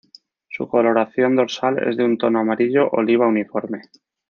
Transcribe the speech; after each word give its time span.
Su 0.49 0.67
coloración 0.67 1.35
dorsal 1.35 1.77
es 1.87 1.95
de 1.95 2.03
un 2.03 2.17
tono 2.17 2.39
amarillo 2.39 2.89
oliva 2.89 3.27
uniforme. 3.27 3.83